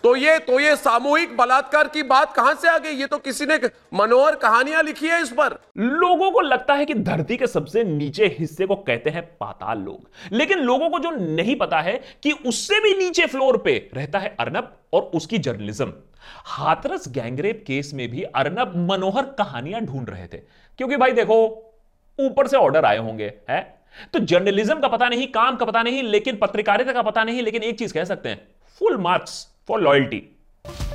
तो 0.06 0.16
ये 0.16 0.38
तो 0.38 0.60
ये 0.60 0.76
सामूहिक 0.76 1.36
बलात्कार 1.36 1.88
की 1.88 2.02
बात 2.02 2.34
कहाँ 2.34 2.54
से 2.54 2.68
आ 2.68 2.78
गई? 2.78 2.90
ये 2.90 3.06
तो 3.06 3.18
किसी 3.18 3.46
ने 3.46 3.56
मनोहर 3.94 4.34
कहानियाँ 4.34 4.82
लिखी 4.82 5.08
है 5.08 5.22
इस 5.22 5.30
पर। 5.30 5.58
लोगों 5.78 6.30
को 6.30 6.40
लगता 6.40 6.74
है 6.74 6.84
कि 6.84 6.94
धरती 6.94 7.36
के 7.36 7.46
सबसे 7.46 7.84
नीचे 7.84 8.36
हिस्से 8.38 8.66
को 8.66 8.76
कहते 8.76 9.10
हैं 9.10 9.22
पाताल 9.22 9.78
लोग। 9.78 10.10
लेकिन 10.32 10.58
लोगों 10.58 10.90
को 10.90 10.98
जो 10.98 11.10
नहीं 11.10 11.56
पता 11.56 11.80
है 11.80 12.00
कि 12.22 12.32
उससे 12.32 12.80
भी 12.80 12.96
नीचे 12.98 13.26
फ्लोर 13.26 13.56
पे 13.56 13.90
रहता 13.94 14.18
है 14.18 14.36
अर्नब 14.40 14.76
और 14.92 15.02
उसकी 15.02 15.38
जर्नलिज्म। 15.38 15.92
हाथरस 16.44 17.08
गैंगरेप 17.08 17.64
केस 17.66 17.90
में 17.94 18.08
भी 18.08 18.22
अर्नब 18.22 18.72
मनोहर 18.92 19.22
कहानियाँ 19.22 19.80
ढूंढ 19.80 20.10
रहे 20.10 20.26
थे। 20.26 20.38
क्योंकि 20.78 20.96
भाई 20.96 21.12
देखो, 21.12 21.38
ऊपर 22.20 22.46
से 22.46 22.56
ऑर्डर 22.56 22.84
आए 22.84 22.98
होंगे, 22.98 23.32
है? 23.50 23.80
तो 24.12 24.18
जर्नलिज्म 24.18 24.80
का 24.80 24.88
पता 24.88 25.08
नहीं, 25.08 25.26
काम 25.26 25.56
का 25.56 25.64
पता 25.64 25.82
नहीं, 25.82 26.02
लेकिन 26.02 26.36
पत्रकारिता 26.36 26.92
का 26.92 27.02
पता 27.02 27.24
नहीं, 27.24 27.42
लेकिन 27.42 27.62
एक 27.62 27.78
चीज़ 27.78 27.94
कह 27.94 28.04
सकते 28.04 28.28
हैं, 28.28 28.48
full 28.78 28.96
marks. 28.96 29.55
For 29.66 29.80
loyalty. 29.80 30.32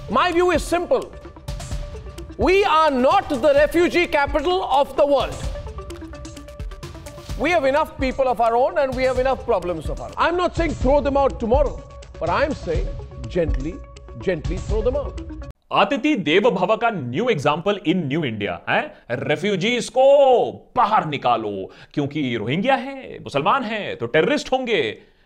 My 0.09 0.31
view 0.31 0.51
is 0.51 0.63
simple. 0.63 1.11
We 2.37 2.63
are 2.63 2.91
not 2.91 3.29
the 3.29 3.53
refugee 3.55 4.07
capital 4.07 4.63
of 4.63 4.95
the 4.95 5.05
world. 5.05 5.35
We 7.37 7.51
have 7.51 7.65
enough 7.65 7.97
people 7.99 8.27
of 8.27 8.39
our 8.39 8.55
own 8.55 8.77
and 8.77 8.95
we 8.95 9.03
have 9.03 9.19
enough 9.19 9.45
problems 9.45 9.89
of 9.89 9.99
our 9.99 10.07
own. 10.07 10.15
I'm 10.17 10.37
not 10.37 10.55
saying 10.55 10.71
throw 10.75 11.01
them 11.01 11.17
out 11.17 11.39
tomorrow, 11.39 11.83
but 12.19 12.29
I'm 12.29 12.53
saying 12.53 12.87
gently, 13.27 13.75
gently 14.21 14.57
throw 14.69 14.81
them 14.81 14.95
out. 14.95 15.21
अतिथि 15.71 16.15
देव 16.27 16.49
भव 16.51 16.75
का 16.77 16.89
new 16.91 17.27
example 17.29 17.79
in 17.87 18.05
new 18.07 18.23
India 18.25 18.59
है 18.69 18.81
refugees 19.11 19.87
को 19.97 20.03
बाहर 20.75 21.05
निकालो 21.09 21.51
क्योंकि 21.93 22.35
Rohingya 22.37 22.75
है 22.75 23.19
मुसलमान 23.23 23.63
है 23.63 23.95
तो 23.95 24.05
टेररिस्ट 24.15 24.51
होंगे 24.51 24.81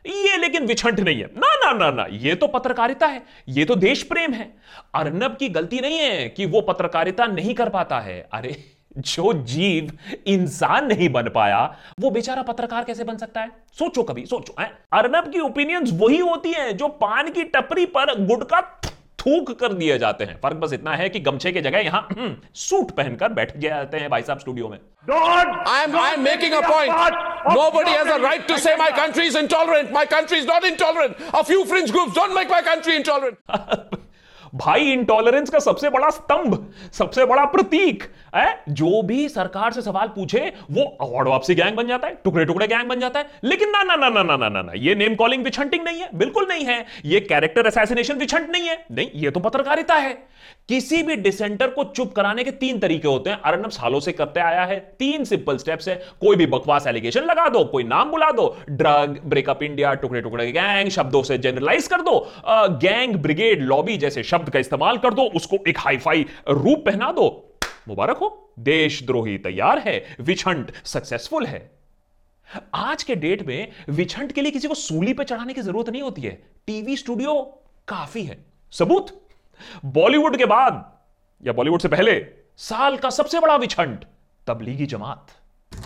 ये 0.06 0.38
लेकिन 0.38 0.66
विछंट 0.66 1.00
नहीं 1.00 1.20
है। 1.20 1.30
ना 1.38 1.54
ना 1.56 1.72
ना 1.74 1.90
ना 1.92 2.06
ये 2.12 2.36
तो 2.36 2.48
पत्रकारिता 2.48 3.08
है 3.08 3.22
ये 3.50 3.66
तो 3.66 3.76
देश 3.76 4.04
प्रेम 4.04 4.34
है। 4.34 4.48
अर्नब 4.96 5.36
की 5.40 5.50
गलती 5.50 5.80
नहीं 5.80 5.98
है 6.00 6.30
कि 6.30 6.46
वो 6.46 6.62
पत्रकारिता 6.62 7.26
नहीं 7.28 7.54
कर 7.56 7.70
पाता 7.70 8.00
है। 8.00 8.20
अरे 8.34 8.56
जो 8.98 9.32
जीव 9.34 9.92
इंसान 10.28 10.86
नहीं 10.88 11.10
बन 11.10 11.30
पाया 11.30 11.64
वो 12.00 12.10
बेचारा 12.10 12.42
पत्रकार 12.44 12.84
कैसे 12.84 13.04
बन 13.04 13.18
सकता 13.18 13.42
है? 13.42 13.52
सोचो 13.80 14.04
कभी 14.04 14.26
सोचो 14.26 14.56
है? 14.60 14.72
अर्नब 14.94 15.32
की 15.32 15.40
ओपिनियंस 15.40 15.92
वही 15.94 16.18
होती 16.20 16.52
हैं 16.52 16.76
जो 16.78 16.88
पान 17.02 17.32
की 17.32 17.44
टपरी 17.46 17.86
पर 17.98 18.14
गुटका 18.26 18.62
थूक 19.20 19.52
कर 19.60 19.74
दिए 19.74 19.98
जाते 20.00 20.24
हैं। 20.24 20.40
फ़र्क 20.42 20.58
बस 20.58 20.74
इतना 20.74 20.96
है 20.96 21.10
कि 21.10 21.20
गमछे 21.20 21.52
की 21.52 21.62
जगह 21.62 21.80
यहाँ 21.80 22.08
हम्म, 22.12 22.36
सूट 22.56 22.92
पहनकर 22.92 23.34
बैठ 23.34 23.58
जाते 23.58 23.98
हैं 23.98 24.10
भाई 24.10 24.22
साहब 24.22 24.40
स्टूडियो 24.40 24.70
में। 24.70 24.78
I 24.78 25.86
am, 25.86 25.96
I 25.96 26.12
am 26.14 26.24
making 26.26 26.54
a 26.54 26.62
point. 26.64 27.25
Nobody 27.48 27.92
has 27.92 28.08
a 28.08 28.20
right 28.20 28.48
to 28.48 28.60
say 28.60 28.76
my 28.76 28.90
country 28.92 29.28
is 29.28 29.36
intolerant. 29.36 29.92
My 29.92 30.06
country 30.06 30.40
is 30.40 30.46
not 30.46 30.64
intolerant. 30.64 31.16
A 31.34 31.44
few 31.44 31.66
fringe 31.66 31.92
groups 31.92 32.14
don't 32.14 32.34
make 32.34 32.50
my 32.50 32.62
country 32.62 32.96
intolerant. 32.96 33.38
भाई 34.56 34.92
intolerance 34.92 35.50
का 35.50 35.60
सबसे 35.60 35.90
बड़ा 35.90 36.10
स्तंभ 36.10 36.54
सबसे 36.94 37.26
बड़ा 37.26 37.44
प्रतीक 37.46 38.04
है 38.36 38.64
जो 38.70 39.02
भी 39.04 39.28
सरकार 39.30 39.74
से 39.74 39.82
सवाल 39.82 40.08
पूछे 40.08 40.52
वो 40.72 40.84
अवार्ड 41.02 41.28
वापसी 41.28 41.56
गैंग 41.56 41.76
बन 41.78 41.88
जाता 41.88 42.08
है 42.08 42.18
टुकड़े 42.24 42.46
टुकड़े 42.46 42.68
गैंग 42.68 42.88
बन 42.90 43.00
जाता 43.00 43.20
है 43.20 43.40
लेकिन 43.44 43.70
ना 43.70 43.82
ना 43.84 43.96
ना 43.96 44.10
ना 44.10 44.24
ना 44.24 44.38
ना 44.38 44.50
ना 44.50 44.62
ना 44.62 44.72
ये 44.76 44.96
नेम 44.96 45.16
कॉलिंग 45.16 45.44
विछंटिंग 45.44 45.84
नहीं 45.86 46.00
है 46.02 46.10
बिल्कुल 46.18 46.48
नहीं 46.50 46.66
है 46.66 46.86
ये 47.06 47.20
कैरेक्टर 47.20 47.68
असैसिनेशन 47.68 48.18
विछंट 48.18 48.50
नहीं 48.50 48.68
है 48.68 48.84
नहीं 48.92 49.10
ये 49.24 49.32
तो 49.32 49.40
पत्रकारिता 49.40 49.96
है 49.96 50.18
किसी 50.70 51.02
भी 51.04 51.16
डिसेंटर 51.16 51.70
को 51.70 51.84
चुप 51.86 52.14
कराने 52.14 52.44
के 52.44 52.52
तीन 52.52 52.80
तरीके 52.80 53.08
होते 53.08 53.30
हैं। 53.30 53.42
अर्नब 53.42 53.70
सालों 53.70 54.00
से 54.00 54.12
करते 54.12 54.40
आया 54.40 54.64
है। 54.66 54.80
तीन 55.00 55.24
सिंपल 55.24 55.58
स्टेप्स 55.58 55.88
है। 55.88 55.96
कोई 56.22 56.36
भी 56.36 56.46
बकवास 56.46 56.88
एलिगेशन 56.88 57.22
लगा 57.22 57.48
दो, 57.50 57.64
कोई 57.66 57.84
नाम 57.84 58.12
बुला 58.12 58.32
दो। 58.32 58.48
ड्रग 58.70 59.20
ब्रेकअप 59.26 59.62
इंडिया 59.64 59.94
टुकड़े 59.94 60.22
टुकड़े 60.22 60.52
गैंग 60.52 60.90
शब्दों 60.90 61.22
से 61.24 61.38
जनरलाइज 61.38 61.88
कर 61.88 62.02
दो। 62.02 62.20
गैंग 62.80 63.16
ब्रिगेड 63.16 63.62
लॉबी 63.62 63.98
जैसे 63.98 64.24
शब्द 64.24 64.50
का 64.50 64.60
इस्तेमाल 64.60 64.98
कर 64.98 65.14
दो, 65.14 65.24
उसको 65.26 65.58
एक 65.68 65.80
हाईफाई 65.80 66.26
रूप 66.50 66.86
पहना 66.86 67.12
दो। 67.12 67.28
मुबारक 67.88 68.18
हो। 68.18 68.54
देशद्रोही 68.60 69.38
तैयार 69.38 69.80
है। 69.80 70.04
विछंट 70.22 70.72
सक्सेसफुल 70.86 71.46
है। 71.46 71.70
आज 72.76 73.04
के 73.04 73.16
डेट 73.16 73.46
में 73.48 73.72
विछंट 73.90 74.32
के 74.32 74.42
लिए 74.42 74.52
किसी 74.52 74.68
को 74.68 74.74
सूली 74.74 75.14
पर 75.14 75.24
चढ़ाने 75.24 75.54
की 75.54 75.62
ज़रूरत 75.62 75.90
नहीं 75.90 76.02
होती 76.02 76.22
है। 76.22 76.32
टीवी 76.68 76.98
स्टूडियो 76.98 77.42
काफ़ी 77.88 78.24
है। 78.24 78.38
सबूत? 78.74 79.22
बॉलीवुड 79.94 80.38
के 80.38 80.46
बाद 80.46 80.84
या 81.44 81.54
बॉलीवुड 81.54 81.82
से 81.82 81.88
पहले 81.88 82.20
साल 82.60 82.98
का 82.98 83.10
सबसे 83.12 83.40
बड़ा 83.40 83.56
विछंट 83.58 84.06
तबलीगी 84.48 84.86
जमात। 84.88 85.28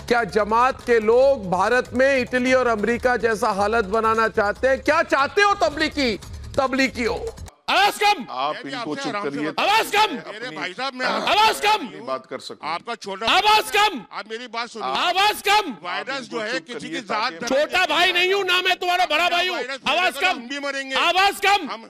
क्या 0.08 0.24
जमात 0.36 0.86
के 0.86 1.00
लोग 1.02 1.50
भारत 1.52 1.90
में 1.94 2.18
इटली 2.18 2.54
और 2.54 2.68
अमेरिका 2.68 3.16
जैसा 3.18 3.50
हालत 3.52 3.86
बनाना 3.88 4.28
चाहते 4.30 4.68
हैं? 4.68 4.82
क्या 4.82 5.02
चाहते 5.04 5.42
हो 5.42 5.54
तबलीगी? 5.62 6.16
तबलीगी 6.58 7.04
हो 7.04 7.20
आवाज़ 7.70 8.00
कम 8.00 8.26
आप 8.32 8.56
इनको 8.66 8.96
चुप 8.96 9.16
करिए। 9.16 9.50
आवाज़ 9.60 9.92
कम 9.96 10.14
मेरे 10.28 10.56
भाई 10.56 10.74
साहब 10.74 10.94
मैं 10.94 11.06
आवाज़ 11.06 11.62
कम 11.62 11.86
बात 12.06 12.26
कर 12.26 12.40
सकते 12.40 12.66
हैं। 12.66 12.74
आपका 12.74 12.96
छोटा 12.96 13.28
आवाज़ 13.28 13.72
कम 13.74 14.00
आप 14.12 14.30
मेरी 14.30 14.48
बात 14.48 14.70
सुनिए। 14.70 14.90
आवाज़ 15.10 15.44
कम 15.50 15.72
वायरस 15.84 16.30
जो 16.30 16.40
है 16.40 16.60
किसी 16.62 16.90
की 16.90 17.02
जात 17.12 17.44
छोटा 17.44 17.86
भाई 17.86 18.14
नहीं 18.14 18.34
हूँ 18.34 18.44
ना 18.46 18.62
मैं 18.62 18.76
तुम्हारा 18.80 19.06
बड़ा 19.06 19.30
भाई 19.30 19.48
हूँ। 19.48 19.58
आवाज़ 19.58 20.20
कम 20.22 20.42
भी 20.50 20.60
मरेंगे। 20.60 20.96
आवाज़ 20.98 21.42
कम 21.46 21.70
हम 21.72 21.90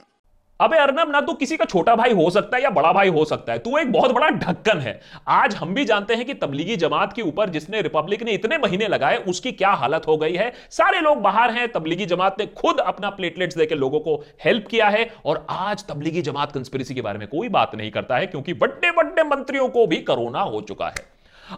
अबे 0.60 0.76
अर्नब, 0.76 1.10
ना 1.10 1.20
तू 1.20 1.32
किसी 1.32 1.56
का 1.56 1.64
छोटा 1.64 1.94
भाई 1.96 2.12
हो 2.12 2.28
सकता 2.30 2.56
है 2.56 2.62
या 2.62 2.70
बड़ा 2.70 2.92
भाई 2.92 3.08
हो 3.08 3.24
सकता 3.24 3.52
है। 3.52 3.58
तू 3.58 3.76
एक 3.78 3.92
बहुत 3.92 4.12
बड़ा 4.12 4.28
ढक्कन 4.28 4.78
है। 4.78 5.00
आज 5.28 5.54
हम 5.54 5.74
भी 5.74 5.84
जानते 5.84 6.14
हैं 6.14 6.24
कि 6.26 6.34
तबलीगी 6.34 6.76
जमात 6.76 7.12
के 7.12 7.22
ऊपर 7.22 7.50
जिसने 7.50 7.80
रिपब्लिक 7.82 8.22
ने 8.22 8.32
इतने 8.32 8.58
महीने 8.58 8.88
लगाए, 8.88 9.16
उसकी 9.16 9.52
क्या 9.52 9.70
हालत 9.70 10.06
हो 10.08 10.16
गई 10.16 10.34
है। 10.34 10.52
सारे 10.70 11.00
लोग 11.00 11.18
बाहर 11.18 11.50
हैं। 11.50 11.66
तबलीगी 11.72 12.06
जमात 12.06 12.36
ने 12.40 12.46
खुद 12.46 12.80
अपना 12.80 13.10
प्लेटलेट्स 13.10 13.56
देकर 13.58 13.76
लोगों 13.76 14.00
को 14.00 14.24
हेल्प 14.44 14.66
किया 14.70 14.88
है। 14.88 15.08
और 15.26 15.46
आज 15.50 15.86
तबलीगी 15.86 16.22
जमात 16.22 16.52
कंस्पिरेसी 16.52 16.94
के 16.94 17.00
बारे 17.00 17.18
में 17.18 17.28
कोई 17.28 17.48
बात 17.48 17.74
नहीं 17.74 17.90
करता 17.90 18.16
है, 18.16 18.26
क्योंकि 18.26 18.54
बड़े 18.54 18.90
बड़े 18.90 19.22
मंत्रियों 19.24 19.68
को 19.68 19.86
भी 19.86 19.96
कोरोना 19.96 20.40
हो 20.40 20.60
चुका 20.60 20.86
है। 20.86 21.08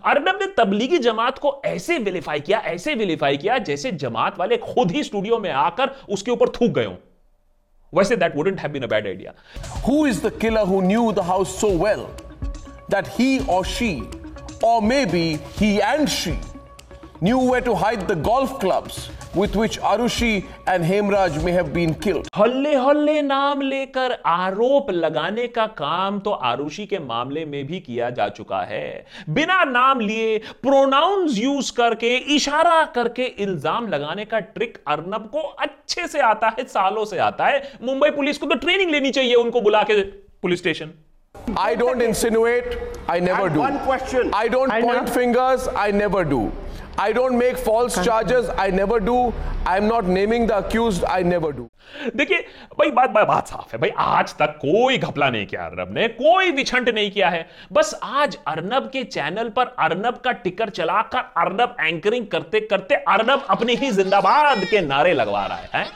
अर्नब 0.04 0.38
ने 0.42 0.46
तबलीगी 0.56 0.98
जमात 0.98 1.38
को 1.38 1.60
ऐसे 1.64 1.98
विलीफाई 1.98 2.40
किया, 2.40 2.58
ऐसे 2.58 2.94
विलीफाई 2.94 3.36
किया, 3.36 3.58
जैसे 3.58 3.92
जमात 3.92 4.38
वाले 4.38 4.56
खुद 4.56 4.90
ही 4.90 5.02
स्टूडियो 5.02 5.38
में 5.38 5.50
आकर 5.50 5.90
उसके 6.10 6.30
ऊपर 6.30 6.48
थूक 6.48 6.70
गए 6.70 6.84
वैसे 7.93 8.15
that 8.15 8.35
wouldn't 8.35 8.59
have 8.59 8.71
been 8.71 8.83
a 8.83 8.87
bad 8.87 9.07
idea 9.07 9.33
Who 9.87 9.97
is 10.11 10.21
the 10.23 10.31
killer 10.43 10.65
who 10.71 10.81
knew 10.87 11.03
the 11.19 11.25
house 11.31 11.51
so 11.63 11.69
well 11.83 12.05
that 12.93 13.07
he 13.17 13.29
or 13.55 13.63
she, 13.65 13.91
or 14.69 14.81
maybe 14.81 15.23
he 15.59 15.69
and 15.81 16.09
she, 16.09 16.33
knew 17.22 17.38
where 17.38 17.60
to 17.60 17.72
hide 17.72 18.08
the 18.08 18.14
golf 18.16 18.58
clubs 18.58 19.10
with 19.32 19.54
which 19.54 19.78
Arushi 19.80 20.44
and 20.66 20.84
Hemraj 20.84 21.42
may 21.44 21.52
have 21.52 21.72
been 21.72 21.94
killed? 21.94 22.28
हल्ले 22.36 22.74
हल्ले 22.76 23.20
नाम 23.22 23.60
लेकर 23.62 24.12
आरोप 24.26 24.90
लगाने 24.90 25.46
का 25.58 25.66
काम 25.80 26.18
तो 26.20 26.30
आरुषि 26.50 26.86
के 26.86 26.98
मामले 26.98 27.44
में 27.44 27.66
भी 27.66 27.80
किया 27.80 28.08
जा 28.18 28.28
चुका 28.38 28.60
है 28.70 28.84
बिना 29.36 29.62
नाम 29.64 30.00
लिए 30.00 30.38
प्रोनाउंस 30.62 31.38
यूज़ 31.38 31.72
करके 31.76 32.16
इशारा 32.36 32.84
करके 32.94 33.26
इल्ज़ाम 33.46 33.88
लगाने 33.94 34.24
का 34.34 34.40
ट्रिक 34.56 34.82
अर्नब 34.96 35.30
को 35.32 35.42
अच्छे 35.68 36.08
से 36.08 36.20
आता 36.30 36.48
है 36.58 36.64
सालों 36.74 37.04
से 37.12 37.18
आता 37.28 37.46
है 37.46 37.62
मुंबई 37.82 38.10
पुलिस 38.18 38.38
को 38.38 38.46
तो 38.46 38.58
ट्रेनिंग 38.66 38.90
लेनी 38.90 39.10
चाहिए 39.10 39.34
उनको 39.44 39.60
बुला 39.60 39.82
के 39.90 40.02
police 40.42 40.58
station 40.58 40.92
I 41.58 41.74
don't 41.74 42.02
insinuate, 42.02 42.74
I 43.08 43.18
never 43.20 43.48
do. 43.48 43.60
one 43.60 43.78
question. 43.80 44.30
I 44.32 44.48
don't 44.48 44.70
point 44.70 45.08
fingers, 45.10 45.66
I 45.76 45.90
never 45.90 46.24
do. 46.24 46.40
I 46.98 47.12
don't 47.12 47.38
make 47.38 47.56
false 47.56 47.94
charges, 48.04 48.48
I 48.50 48.70
never 48.70 49.00
do. 49.00 49.32
I'm 49.64 49.88
not 49.88 50.04
naming 50.04 50.46
the 50.46 50.58
accused, 50.58 51.04
I 51.04 51.22
never 51.22 51.52
do. 51.52 51.68
देखिए 52.16 52.38
भाई 52.78 52.90
बात 52.90 53.10
बात 53.10 53.26
बात 53.28 53.48
साफ़ 53.48 53.72
है 53.72 53.78
भाई 53.80 53.90
आज 53.98 54.34
तक 54.38 54.56
कोई 54.60 54.98
घपला 54.98 55.28
नहीं 55.30 55.46
किया 55.46 55.64
अर्नब 55.66 55.92
ने 55.94 56.06
कोई 56.08 56.50
विछंट 56.50 56.88
नहीं 56.88 57.10
किया 57.10 57.28
है 57.30 57.46
बस 57.72 57.94
आज 58.02 58.36
अर्नब 58.48 58.88
के 58.92 59.02
चैनल 59.04 59.48
पर 59.56 59.74
अर्नब 59.86 60.20
का 60.24 60.32
टिकर 60.44 60.70
चलाकर 60.78 61.18
अर्नब 61.42 61.76
एंकरिंग 61.80 62.26
करते 62.32 62.60
करते 62.70 62.94
अर्नब 62.94 63.46
अपनी 63.50 63.74
ही 63.74 63.90
जिंदाबाद 63.92 64.64
के 64.70 64.80
नारे 64.86 65.12
लगवा 65.14 65.46
रहा 65.46 65.56
है, 65.56 65.68
हैं? 65.74 65.86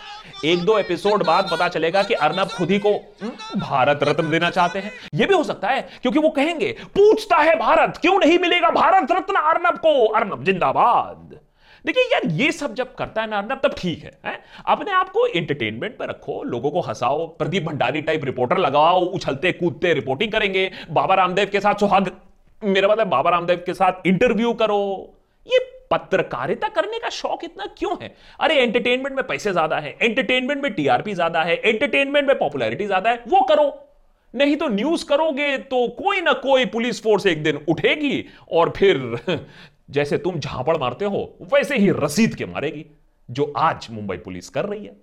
एक 0.45 0.65
दो 0.65 0.79
एपिसोड 0.79 1.25
बाद 1.27 1.49
पता 1.51 1.69
चलेगा 1.69 2.03
कि 2.03 2.15
अर्नब 2.15 2.49
खुद 2.49 2.71
ही 2.71 2.79
को 2.79 2.91
हम्म, 3.23 3.61
भारत 3.61 4.01
रत्न 4.03 4.31
देना 4.31 4.51
चाहते 4.51 4.79
हैं। 4.79 4.93
यह 5.15 5.27
भी 5.27 5.35
हो 5.35 5.43
सकता 5.45 5.69
है 5.69 5.81
क्योंकि 6.03 6.19
वो 6.19 6.29
कहेंगे 6.29 6.75
पूछता 6.95 7.37
है 7.37 7.57
भारत 7.59 7.97
क्यों 7.97 8.19
नहीं 8.19 8.39
मिलेगा 8.39 8.71
भारत 8.71 9.13
रत्न 9.13 9.35
अर्नब 9.35 9.79
को? 9.79 10.07
अर्नब 10.07 10.45
जिंदाबाद। 10.45 11.39
देखिए 11.85 12.05
यार 12.05 12.27
ये 12.27 12.51
सब 12.53 12.75
जब 12.75 12.95
करता 12.95 13.23
है 13.23 13.31
ना 13.31 13.39
अर्नब 13.39 13.61
तब 13.65 13.75
ठीक 13.79 14.05
है, 14.05 14.19
है? 14.27 14.41
अपने 14.67 14.93
आप 14.93 15.09
को 15.09 15.27
एंटरटेनमेंट 15.27 15.97
पे 15.99 16.07
रखो 16.07 16.43
लोगों 16.43 16.71
को 16.71 16.81
हंसाओ 16.81 17.27
प्रदीप 17.27 17.65
भंडारी 17.65 18.03
टाइप 18.03 18.25
रिपोर्टर 18.25 18.59
लगाओ 18.59 19.01
उछलते 19.01 19.53
कूदते 19.53 19.95
रिपोर्टिंग 19.95 20.33
करेंगे 20.33 20.71
बाबा 20.91 21.15
रामदेव 21.15 21.49
के 21.53 21.61
साथ 21.61 21.75
सुहाग 21.75 22.11
मेरा 22.63 22.89
मतलब 22.89 23.07
बाबा 23.07 23.31
रामदेव 23.31 23.63
के 23.67 23.75
साथ 23.75 24.07
इंटरव्यू 24.07 24.53
करो। 24.53 24.81
ये 25.47 25.59
पत्रकारिता 25.91 26.69
करने 26.69 26.99
का 26.99 27.09
शौक 27.09 27.45
इतना 27.45 27.67
क्यों 27.79 27.97
है? 28.03 28.15
अरे 28.41 28.55
एंटरटेनमेंट 28.55 29.17
में 29.17 29.27
पैसे 29.27 29.53
ज़्यादा 29.53 29.79
है 29.79 29.97
एंटरटेनमेंट 30.03 30.63
में 30.63 30.73
टीआरपी 30.75 31.15
ज़्यादा 31.15 31.43
है 31.43 31.57
एंटरटेनमेंट 31.57 32.29
में 32.29 32.39
पॉपुलैरिटी 32.39 32.87
ज़्यादा 32.87 33.11
है, 33.11 33.23
वो 33.29 33.41
करो। 33.43 33.73
नहीं 34.35 34.57
तो 34.57 34.69
न्यूज़ 34.69 35.05
करोगे 35.07 35.57
तो 35.59 35.87
कोई 35.99 36.21
ना 36.21 36.33
कोई 36.33 36.65
पुलिस 36.67 37.03
फोर्स 37.03 37.27
एक 37.27 37.43
दिन 37.43 37.61
उठेगी 37.69 38.25
और 38.53 38.73
फिर 38.77 39.17
जैसे 39.91 40.19
तुम 40.19 40.39
झापड़ 40.39 40.77
मारते 40.77 41.05
हो, 41.05 41.37
वैसे 41.53 41.77
ही 41.79 41.91
रसीद 41.91 42.35
के 42.35 42.47
मारेगी, 42.47 42.85
जो 43.29 43.53
आज 43.57 43.87
मुंबई 43.91 44.17
पुलिस 44.17 44.49
कर 44.49 44.65
रही 44.65 44.85
है। 44.85 44.97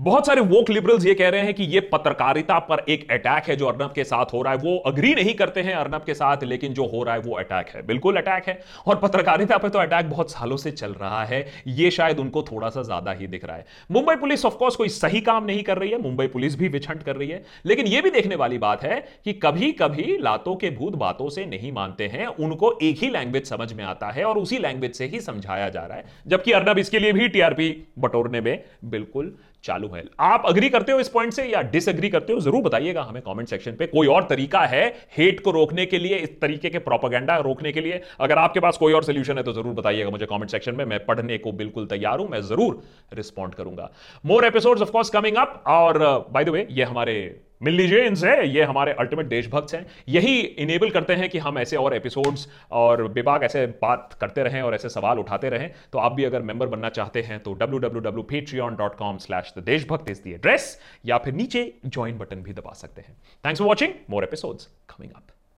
बहुत 0.00 0.26
सारे 0.26 0.40
वोक 0.40 0.70
लिबरल्स 0.70 1.04
ये 1.06 1.14
कह 1.14 1.28
रहे 1.28 1.40
हैं 1.40 1.52
कि 1.54 1.62
ये 1.62 1.80
पत्रकारिता 1.88 2.58
पर 2.58 2.84
एक 2.88 3.10
अटैक 3.10 3.48
है 3.48 3.56
जो 3.56 3.66
अर्नब 3.66 3.92
के 3.94 4.04
साथ 4.04 4.32
हो 4.32 4.40
रहा 4.42 4.52
है। 4.52 4.58
वो 4.58 4.76
अग्री 4.86 5.14
नहीं 5.14 5.34
करते 5.34 5.62
हैं 5.62 5.74
अर्नब 5.74 6.04
के 6.04 6.14
साथ, 6.14 6.44
लेकिन 6.44 6.74
जो 6.74 6.86
हो 6.86 7.02
रहा 7.02 7.14
है 7.14 7.20
वो 7.20 7.34
अटैक 7.34 7.68
है। 7.68 7.82
बिल्कुल 7.86 8.16
अटैक 8.16 8.48
है। 8.48 8.58
और 8.86 8.96
पत्रकारिता 8.96 9.58
पर 9.58 9.68
तो 9.68 9.78
अटैक 9.78 10.08
बहुत 10.10 10.30
सालों 10.32 10.56
से 10.56 10.70
चल 10.70 10.92
रहा 10.92 11.24
है। 11.24 11.44
ये 11.68 11.90
शायद 11.90 12.18
उनको 12.18 12.42
थोड़ा 12.42 12.68
सा 12.68 12.82
ज़्यादा 12.82 13.12
ही 13.12 13.26
दिख 13.26 13.44
रहा 13.44 13.56
है। 13.56 13.66
मुंबई 13.90 14.14
पुलिस 14.16 14.44
ऑफकोर्स 14.44 14.76
कोई 14.76 14.88
सही 14.88 15.20
काम 15.20 15.44
नहीं 15.44 15.62
कर 15.62 15.78
रही 15.78 15.90
है। 15.90 16.00
मुंबई 16.02 16.26
पुलिस 16.28 16.56
भी 16.58 16.68
विछंट 16.68 17.02
कर 17.02 17.16
रही 17.16 17.28
है। 17.28 17.42
लेकिन 17.66 17.86
यह 17.86 18.02
भी 18.02 18.10
देखने 18.10 18.36
वाली 18.36 18.58
बात 18.58 18.84
है 18.84 19.00
कि 19.24 19.32
कभी 19.42 19.70
कभी 19.72 20.16
लातों 20.20 20.56
के 20.56 20.70
भूत 20.70 20.96
बातों 20.96 21.28
से 21.28 21.46
नहीं 21.46 21.72
मानते 21.72 22.06
हैं। 22.06 22.26
उनको 22.26 22.72
एक 22.82 23.02
ही 23.02 23.10
लैंग्वेज 23.10 23.44
समझ 23.44 23.72
में 23.72 23.84
आता 23.84 24.10
है 24.10 24.24
और 24.24 24.38
उसी 24.38 24.58
लैंग्वेज 24.58 24.94
से 24.94 25.06
ही 25.06 25.20
समझाया 25.20 25.68
जा 25.68 25.84
रहा 25.84 25.98
है। 25.98 26.04
जबकि 26.26 26.52
अर्नब 26.52 26.78
इसके 26.78 26.98
लिए 26.98 27.12
भी 27.12 27.28
टीआरपी 27.28 27.70
बटोरने 27.98 28.40
में 28.40 28.58
बिल्कुल 28.86 29.34
चालू 29.64 29.88
है। 29.88 30.02
आप 30.20 30.42
अग्री 30.46 30.68
करते 30.68 30.92
हो 30.92 31.00
इस 31.00 31.08
पॉइंट 31.08 31.32
से 31.32 31.44
या 31.44 31.62
डिसएग्री 31.64 32.08
करते 32.10 32.32
हो, 32.32 32.40
ज़रूर 32.40 32.62
बताइएगा 32.62 33.02
हमें 33.02 33.22
कमेंट 33.22 33.48
सेक्शन 33.48 33.72
पे। 33.72 33.86
कोई 33.88 34.06
और 34.06 34.24
तरीका 34.24 34.60
है 34.66 34.86
हेट 35.18 35.40
को 35.40 35.50
रोकने 35.50 35.86
के 35.86 35.98
लिए, 35.98 36.16
इस 36.18 36.40
तरीके 36.40 36.70
के 36.70 36.78
प्रोपागेंडा 36.80 37.36
रोकने 37.38 37.72
के 37.72 37.80
लिए? 37.80 38.00
अगर 38.20 38.38
आपके 38.38 38.60
पास 38.60 38.76
कोई 38.76 38.92
और 38.92 39.04
सोल्यूशन 39.04 39.36
है 39.36 39.42
तो 39.42 39.52
ज़रूर 39.52 39.74
बताइएगा 39.74 40.10
मुझे 40.10 40.26
कमेंट 40.26 40.50
सेक्शन 40.50 40.74
में। 40.74 40.84
मैं 40.84 41.04
पढ़ने 41.06 41.38
को 41.38 41.52
बिल्कुल 41.54 41.86
तैयार 41.86 42.18
हूँ, 42.18 42.28
मैं 42.28 42.40
ज़रूर 42.42 42.82
रिस्पॉन्ड 43.14 43.54
करूँगा। 43.54 43.90
More 44.24 44.44
episode 44.44 44.80
of course 44.80 45.10
coming 45.10 45.36
up 45.36 45.62
और 45.68 45.98
बाय 46.32 46.44
द 46.44 46.48
वे 46.48 46.66
ये 46.70 46.84
हमारे 46.84 47.16
मिल 47.60 47.74
लीजिए, 47.74 48.04
इनसे। 48.04 48.42
ये 48.44 48.62
हमारे 48.62 48.92
अल्टीमेट 48.92 49.26
देशभक्त 49.26 49.74
हैं। 49.74 49.86
यही 50.08 50.38
इनेबल 50.40 50.90
करते 50.90 51.14
हैं 51.14 51.28
कि 51.30 51.38
हम 51.38 51.58
ऐसे 51.58 51.76
और 51.76 51.94
एपिसोड्स 51.94 52.46
और 52.70 53.02
विभाग 53.02 53.44
ऐसे 53.44 53.66
बात 53.82 54.16
करते 54.20 54.42
रहें 54.42 54.62
और 54.62 54.74
ऐसे 54.74 54.88
सवाल 54.88 55.18
उठाते 55.18 55.48
रहें। 55.48 55.70
तो 55.92 55.98
आप 55.98 56.12
भी 56.12 56.24
अगर 56.24 56.42
मेंबर 56.42 56.66
बनना 56.66 56.88
चाहते 56.88 57.22
हैं 57.22 57.40
तो 57.40 57.52
डब्ल्यू 57.54 57.78
डब्ल्यू 57.78 58.00
डब्ल्यू 58.00 58.26
फिट 58.30 58.48
जी 58.48 58.58
ऑन 58.58 58.76
www.patreon.com 58.76 59.18
slash 59.18 59.52
the 59.58 59.62
Deshbhakt 59.62 60.10
is 60.10 60.22
the 60.22 60.32
address 60.32 60.78
या 61.06 61.18
फिर 61.18 61.34
नीचे 61.34 61.72
ज्वाइन 61.86 62.18
बटन 62.18 62.36
भी 62.36 62.52
दबा 62.52 62.72
सकते 62.72 63.00
हैं। 63.00 63.16
Thanks 63.44 63.58
for 63.58 63.68
watching 63.68 63.92
more 64.10 64.24
episodes 64.24 64.66
coming 64.88 65.12
up 65.12 65.22